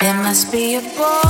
[0.00, 1.29] what must be a I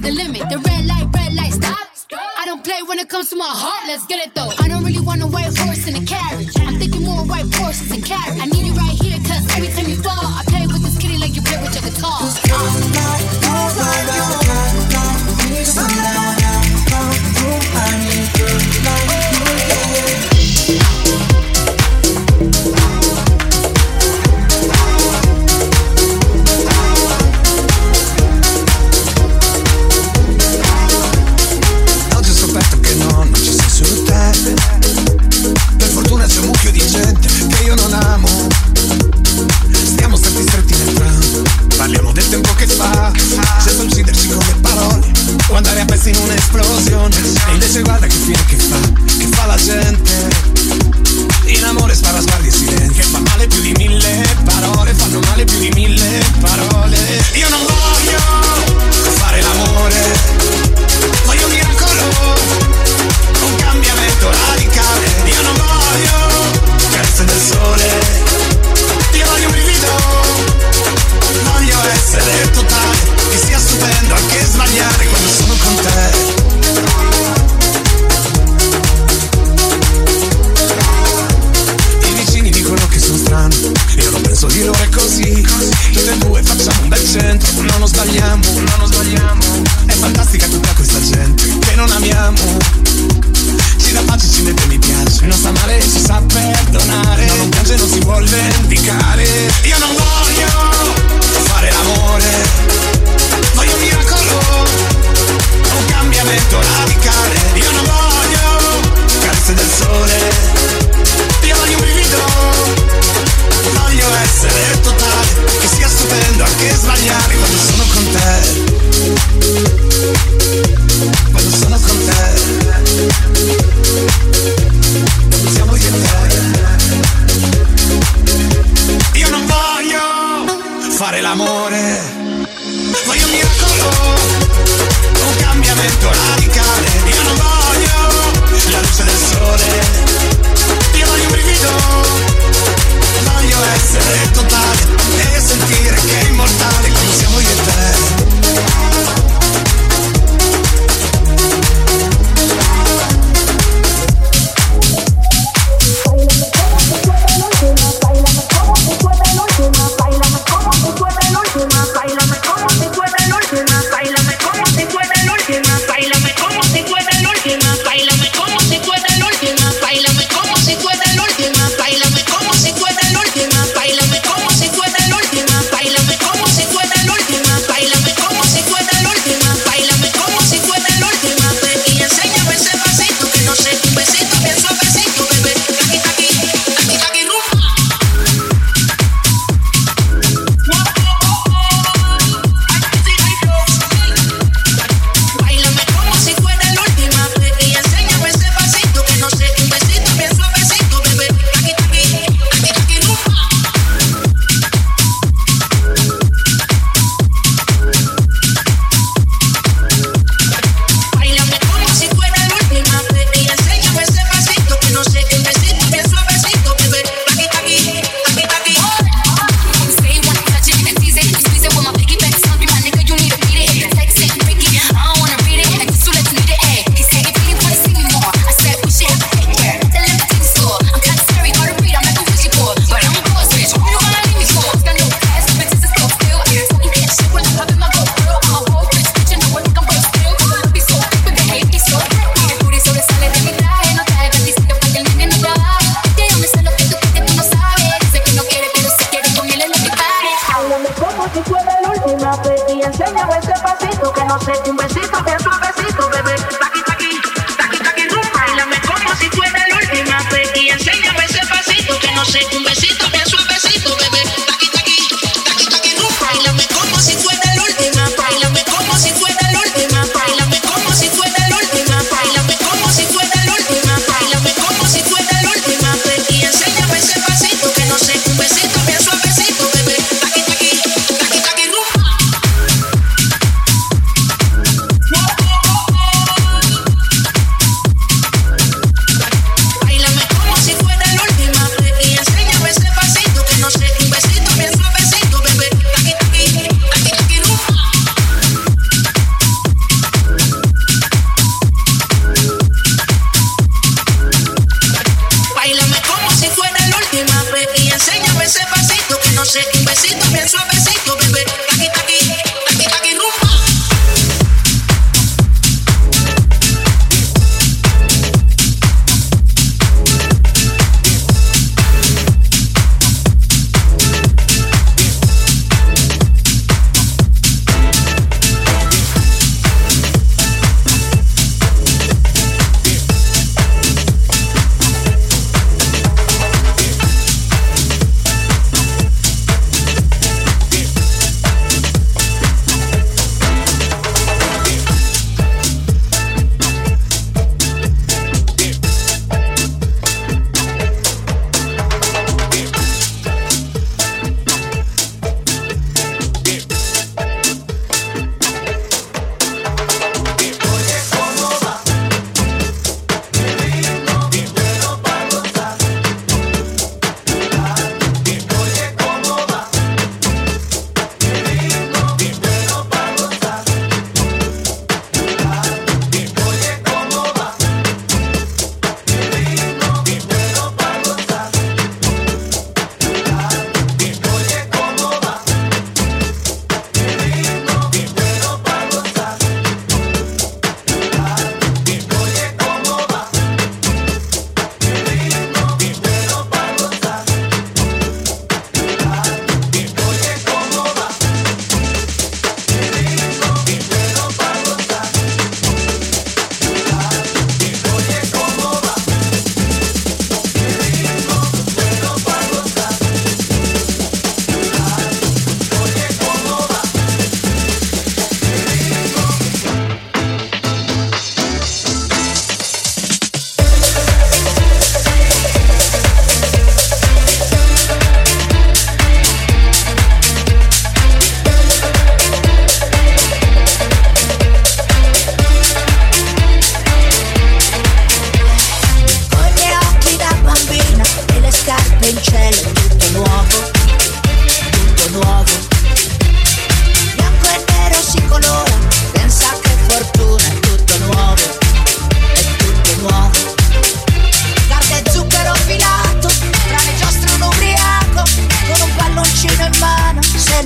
[0.00, 0.48] the limit.
[0.48, 1.78] The red light, red light, stop.
[2.38, 3.86] I don't play when it comes to my heart.
[3.86, 4.50] Let's get it though.
[4.58, 6.50] I don't really want a white horse in a carriage.
[6.60, 8.40] I'm thinking more white horses and carriage.
[8.40, 10.49] I need you right here, cause every time you fall, I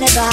[0.05, 0.29] ne va.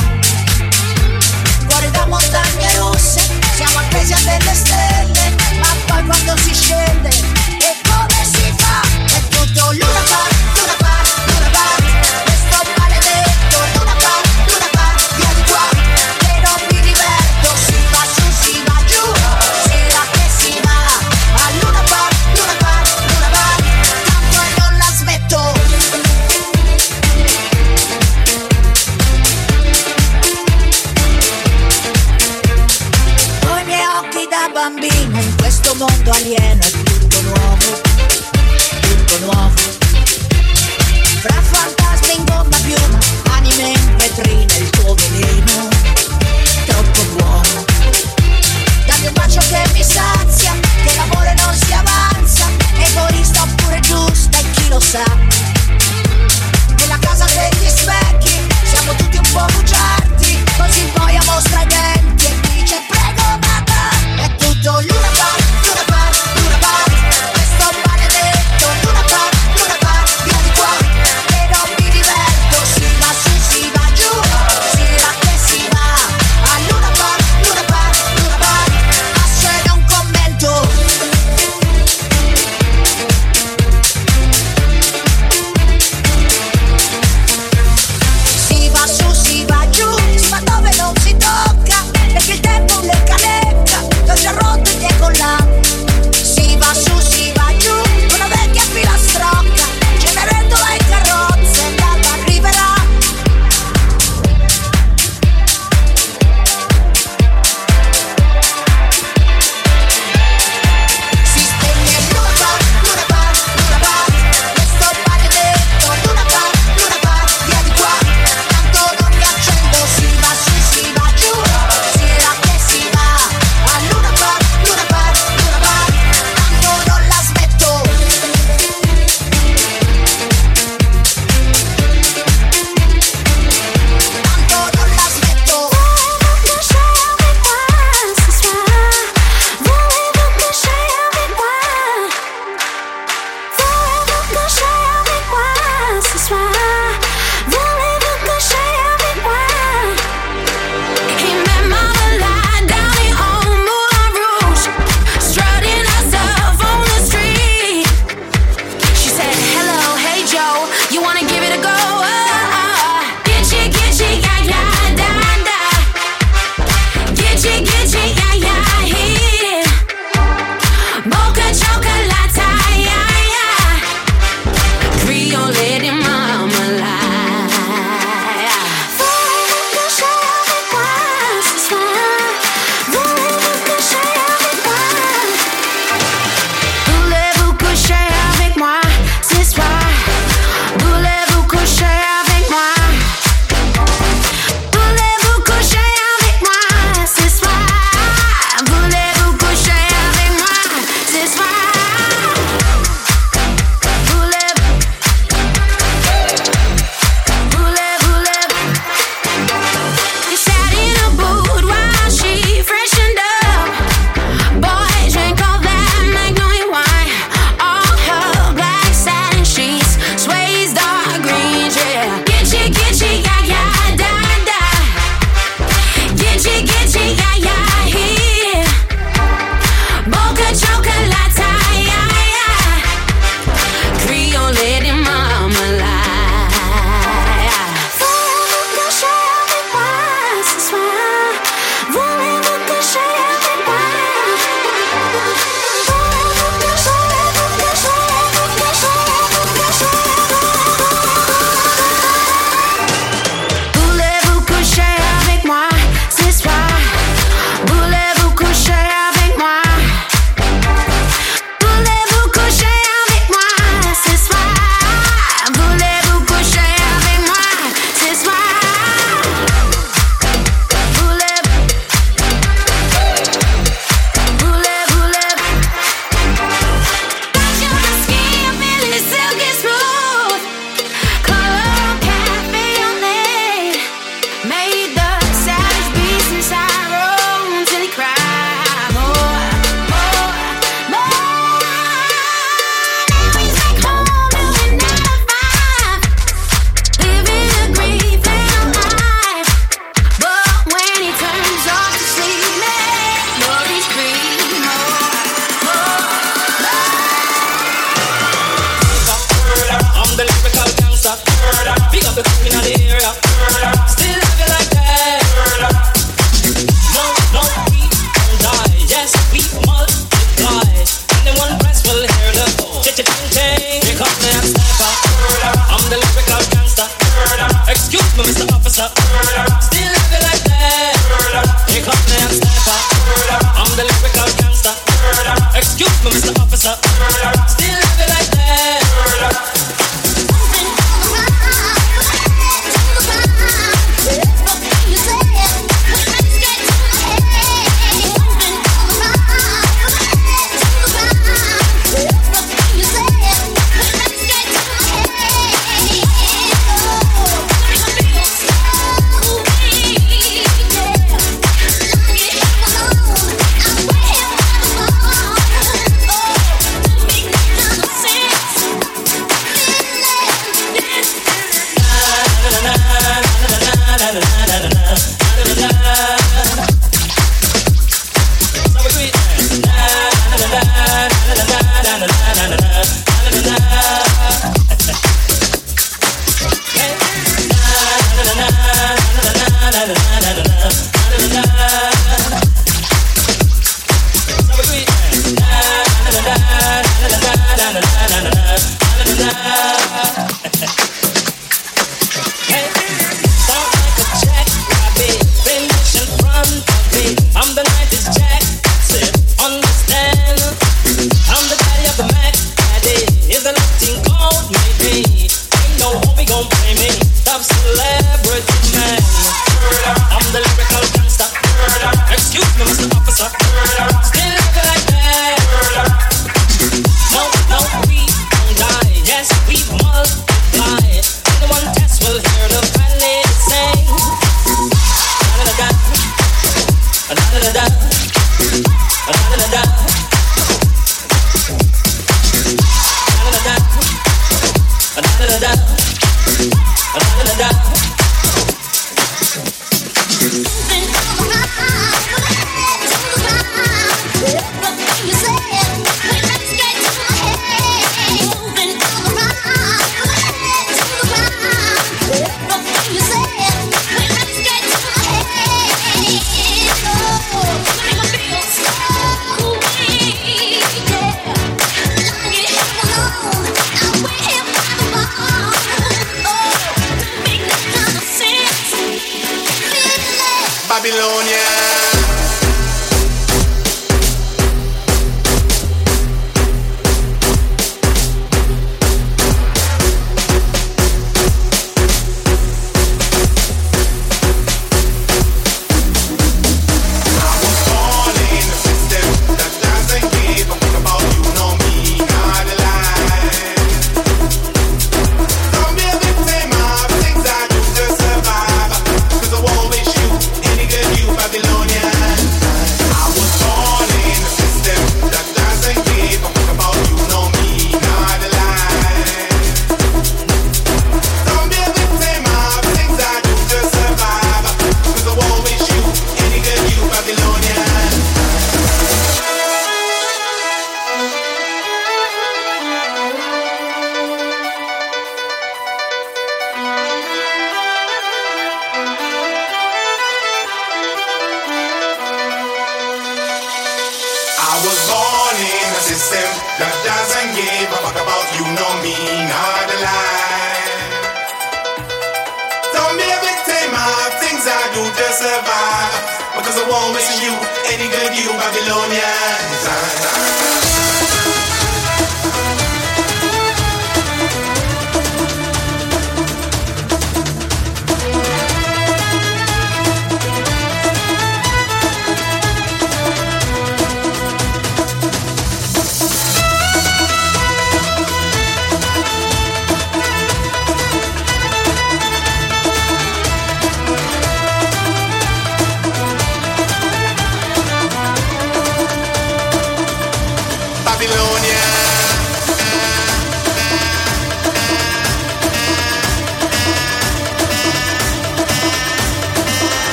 [1.69, 3.21] Fuori da montagne rosse,
[3.55, 8.81] siamo appesi a delle stelle, ma poi quando si scende, e come si fa?
[9.07, 10.32] È tutto l'una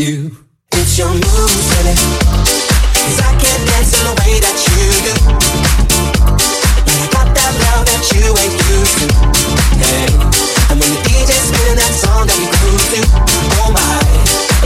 [0.00, 0.32] you.
[0.72, 1.92] It's your moves, baby.
[1.92, 5.14] Cause I can't dance in the way that you do.
[6.88, 9.06] But I got that love that you ain't used to.
[9.76, 10.08] Hey.
[10.72, 13.00] And when the DJ's spinning that song that we groove to,
[13.60, 14.00] oh my,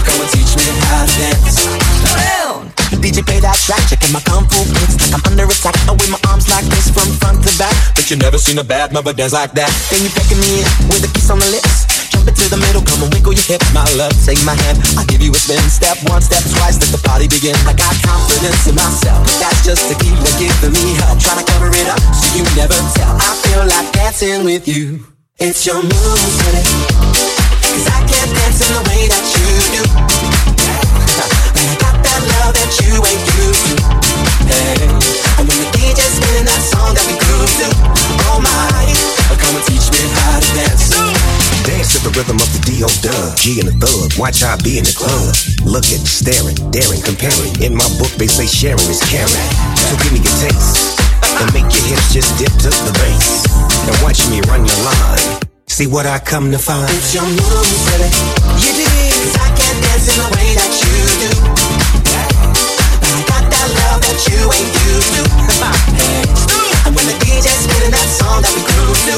[0.06, 1.66] come and teach me how to dance.
[2.14, 2.70] Down.
[3.02, 5.74] DJ play that track, checking my kung fu kicks like I'm under attack.
[5.90, 7.74] Oh, I wave my arms like this from front to back.
[7.98, 9.74] But you never seen a bad mother dance like that.
[9.90, 11.93] Then you beckoning me in with a kiss on the lips.
[12.44, 14.12] Into the middle, come and wiggle your hips, my love.
[14.20, 15.56] Take my hand, I'll give you a spin.
[15.72, 17.56] Step one, step twice, let the party begin.
[17.64, 21.16] I got confidence in myself, but that's just to keep like giving me help.
[21.24, 23.16] Trying to cover it up, so you never tell.
[23.16, 25.08] I feel like dancing with you.
[25.40, 26.68] It's your move, honey.
[27.64, 29.48] Cause I can't dance in the way that you
[29.80, 29.82] do.
[31.16, 33.24] But I got that love that you ain't
[42.04, 42.88] the rhythm of the D.O.
[43.00, 43.32] Dub.
[43.40, 44.12] G and the thug.
[44.20, 45.32] Watch I be in the club.
[45.64, 47.56] Looking, staring, daring, comparing.
[47.64, 49.48] In my book, they say sharing is caring.
[49.88, 51.00] So give me your taste.
[51.40, 53.48] And make your hips just dip to the bass.
[53.88, 55.40] And watch me run your line.
[55.64, 56.84] See what I come to find.
[56.92, 58.12] It's your moves, baby.
[58.60, 58.92] You did.
[59.24, 61.32] Cause I can't dance in the way that you do.
[63.00, 65.24] I got that love that you ain't used to.
[66.84, 69.16] And when the DJ's spinning that song that we groove to,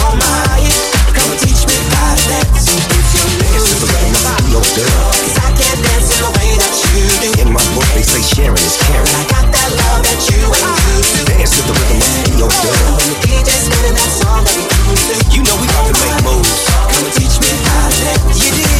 [0.00, 2.66] oh my, and teach me how to dance.
[2.72, 4.62] It's your Dance to the rhythm of the D.O.
[4.62, 4.88] Dub.
[5.22, 7.30] Cause I can't dance in the way that you do.
[7.42, 9.06] In my book, they say sharing is caring.
[9.06, 11.26] But I got that love that you ain't used.
[11.28, 12.48] Dance to the rhythm of the D.O.
[12.48, 12.76] Dub.
[12.98, 16.18] When the DJ's spinning that song that groove to, You know we about to make
[16.26, 16.50] moves.
[16.68, 18.36] come and teach me how to dance.
[18.42, 18.70] You did.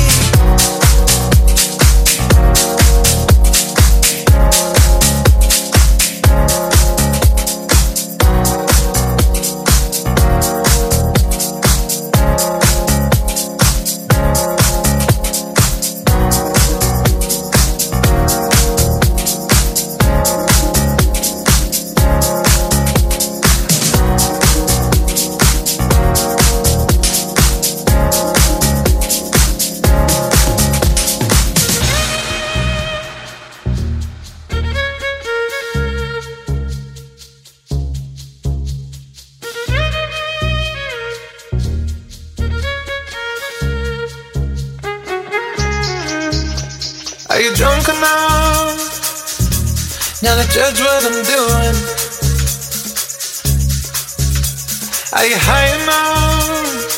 [55.15, 56.89] Are you high enough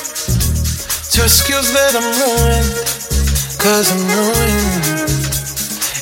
[1.11, 2.79] to excuse that I'm ruined?
[3.59, 4.87] Cause I'm ruined.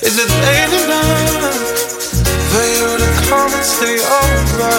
[0.05, 1.57] Is it late enough
[2.53, 4.77] for you to come and stay over?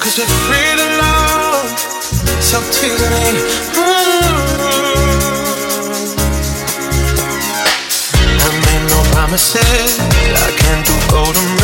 [0.00, 1.76] Cause we're free to love,
[2.40, 3.44] so tease me.
[3.76, 4.24] Ooh.
[8.40, 10.00] I made no promises.
[10.00, 11.63] I can't do golden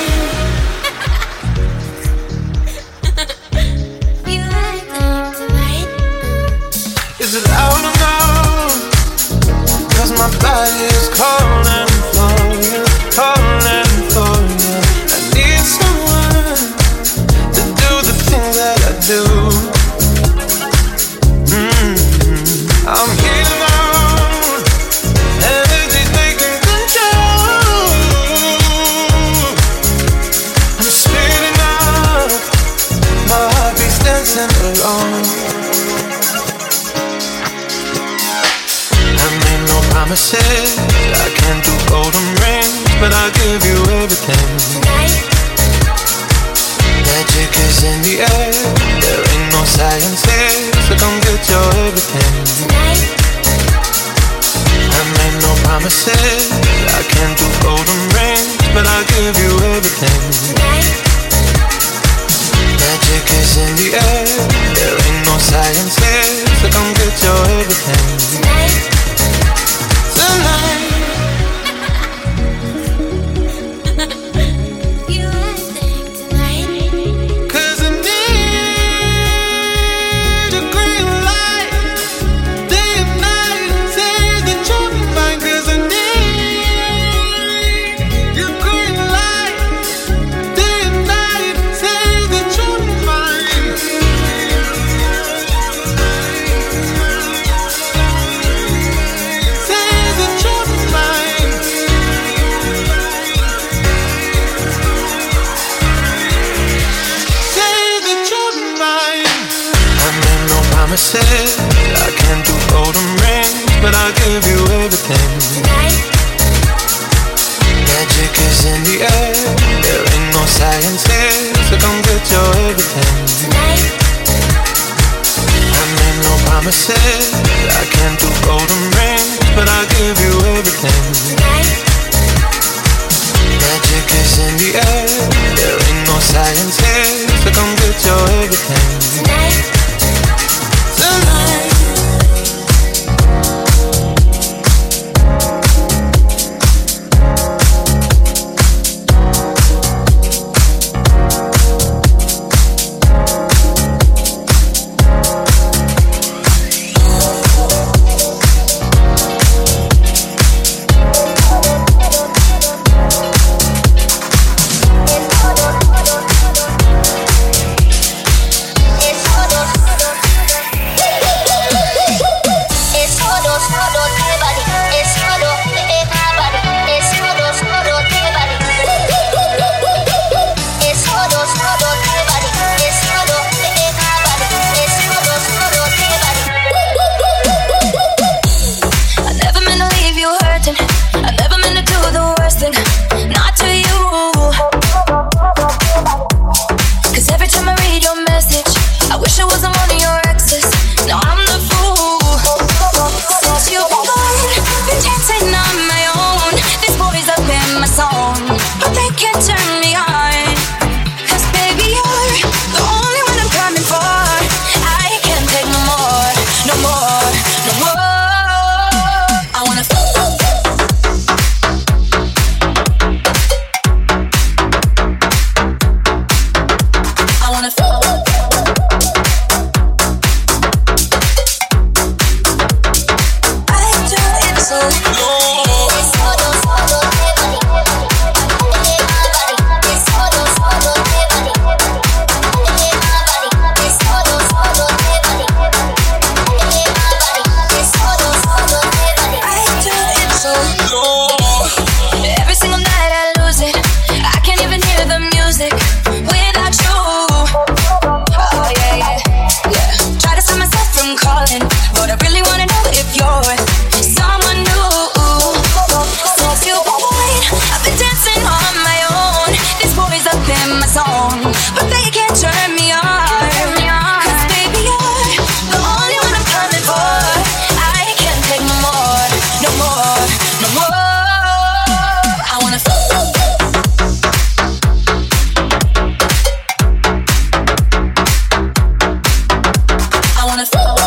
[290.61, 291.00] wanna fuck.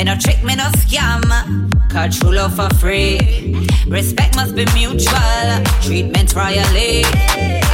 [0.00, 1.20] Me no trick, me no scam.
[1.90, 3.20] Cause true love for free.
[3.86, 5.60] Respect must be mutual.
[5.82, 7.04] Treatment royally.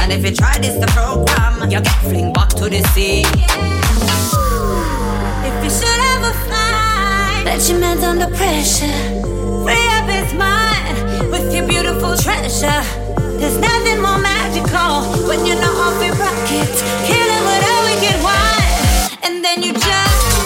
[0.01, 3.23] And if you try this the program, you get fling back to the sea.
[5.47, 8.99] If you should ever find that your man's under pressure,
[9.63, 12.83] free up his mind with your beautiful treasure.
[13.39, 16.75] There's nothing more magical when you know how to rock it.
[17.07, 19.15] Kill it with a wicked wine.
[19.23, 20.36] And then you just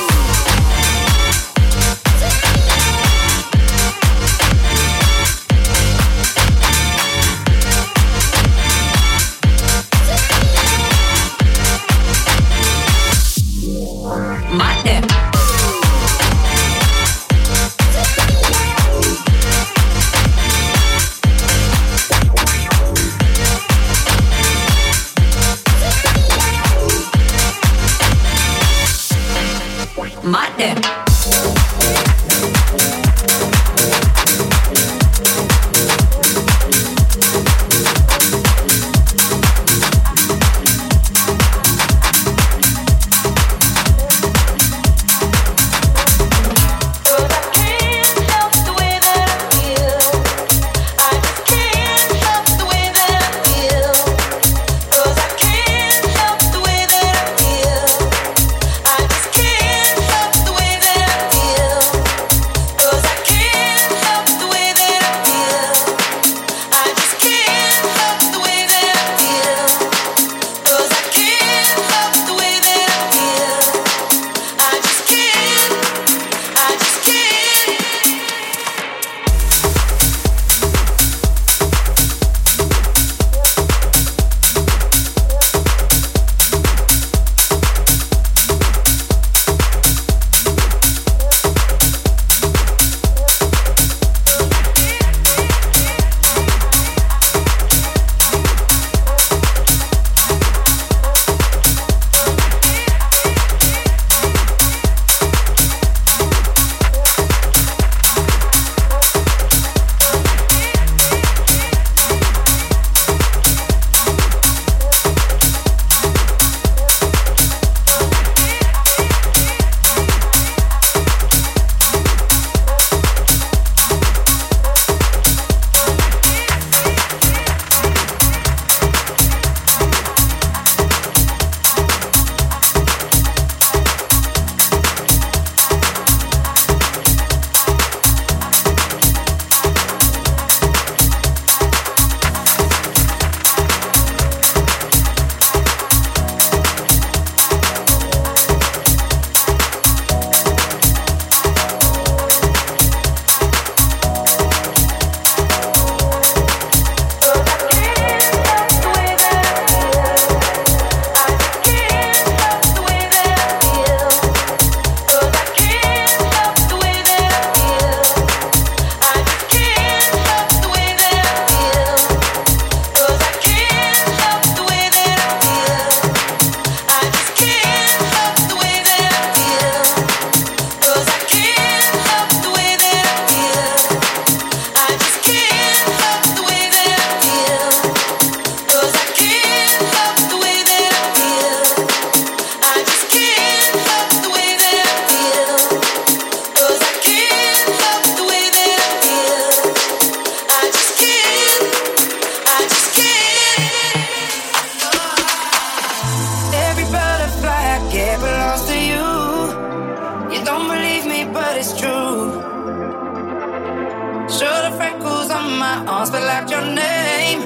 [215.87, 217.41] arms feel like your name.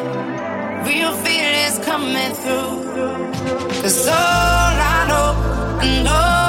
[0.86, 2.84] Real fear is coming through.
[3.82, 6.45] Cause all I know, I know.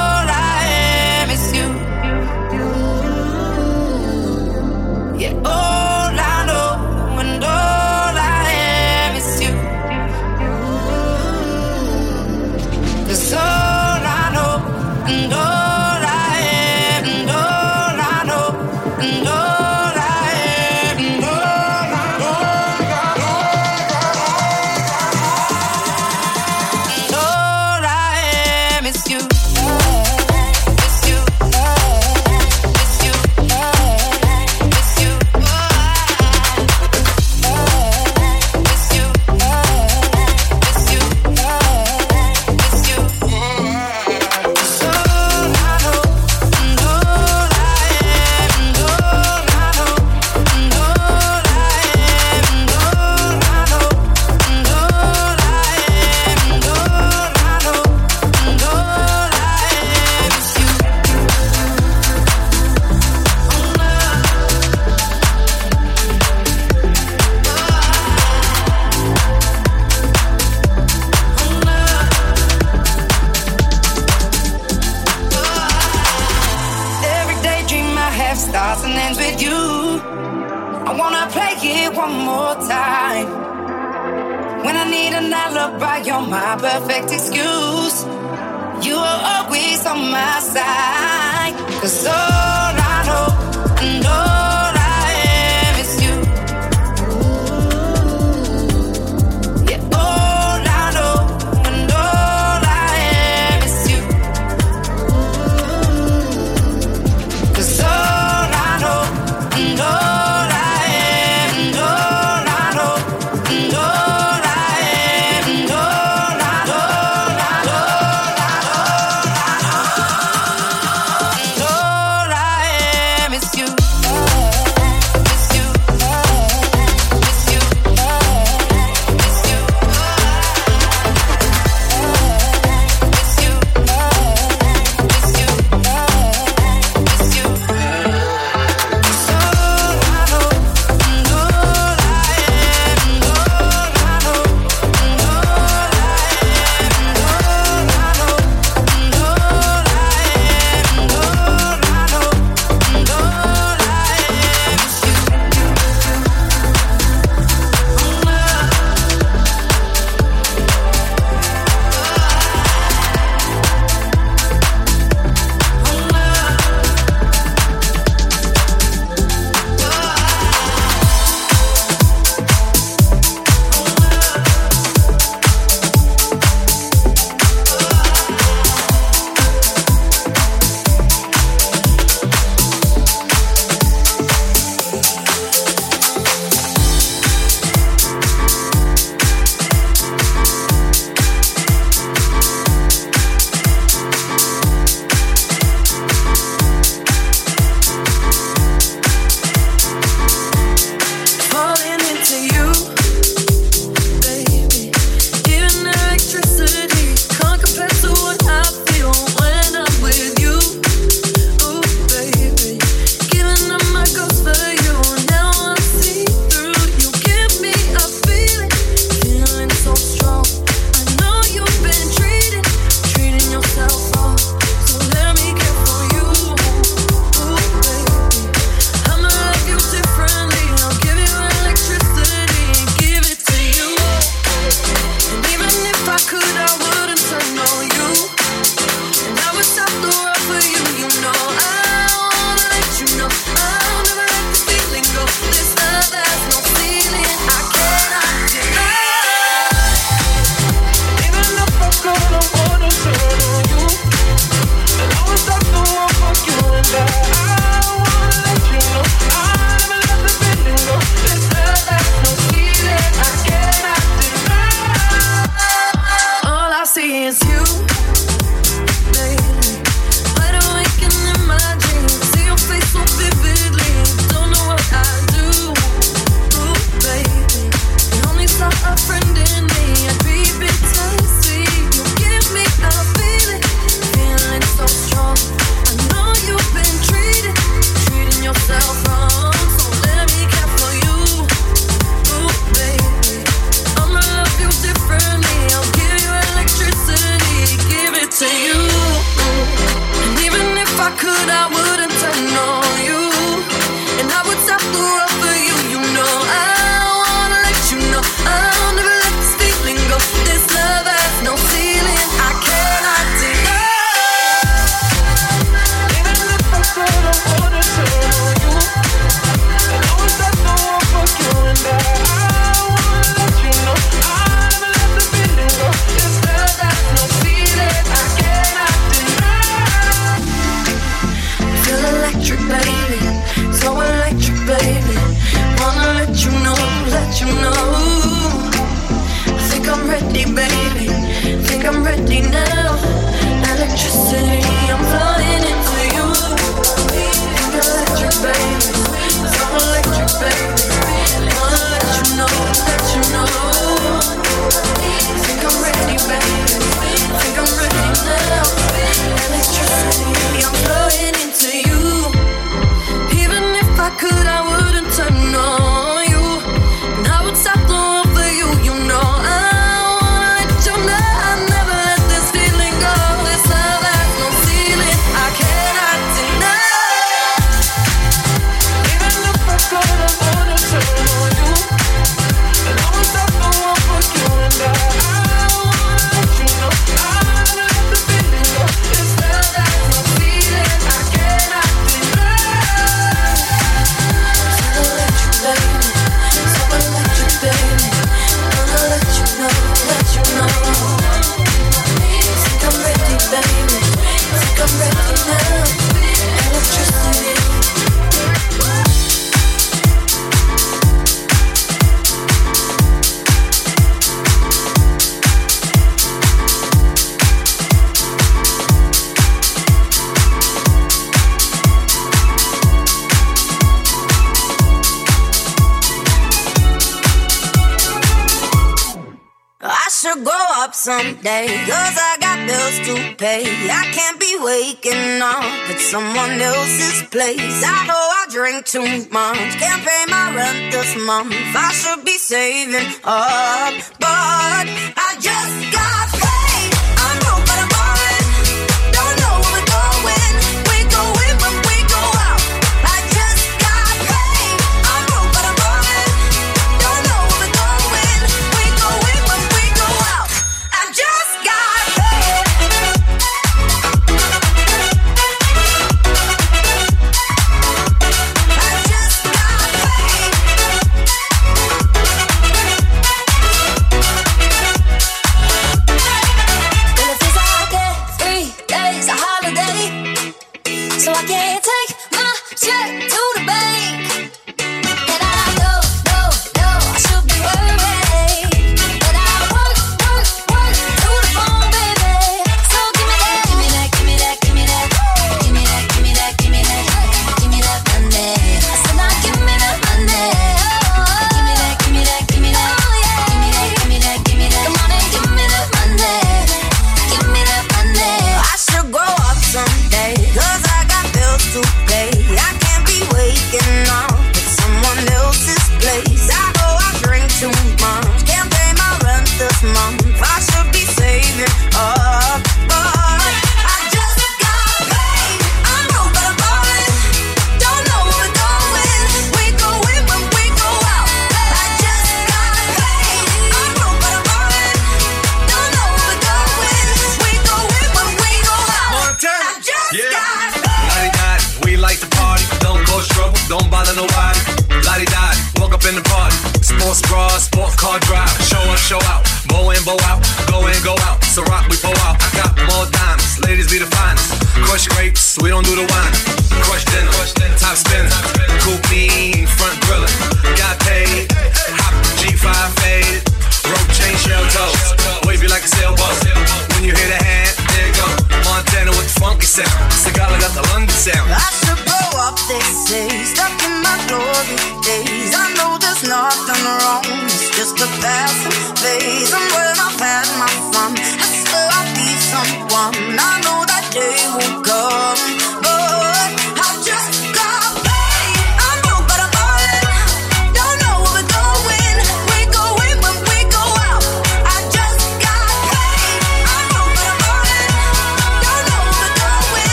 [438.87, 439.73] Too much.
[439.81, 441.53] Can't pay my rent this month.
[441.53, 444.87] I should be saving up, but
[445.19, 445.86] I just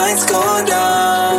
[0.00, 1.29] lights go down.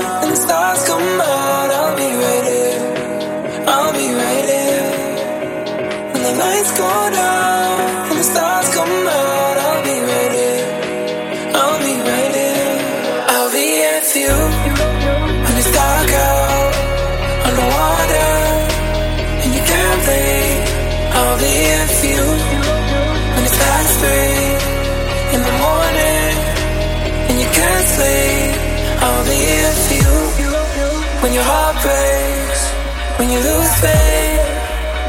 [33.22, 34.46] When you lose faith.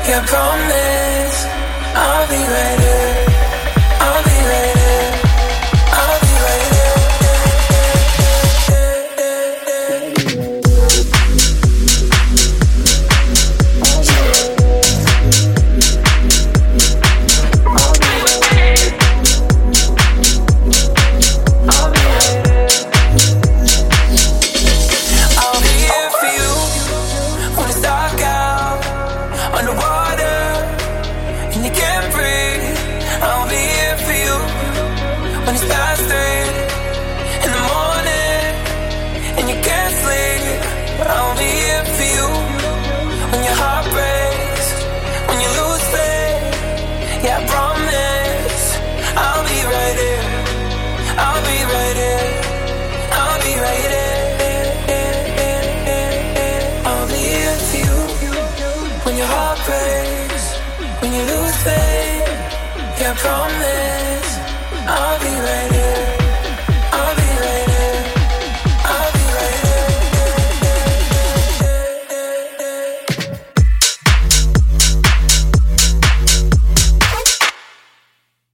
[0.09, 1.37] Yeah, promise
[1.97, 2.92] I'll be right